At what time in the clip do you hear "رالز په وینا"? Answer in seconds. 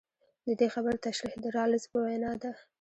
1.55-2.31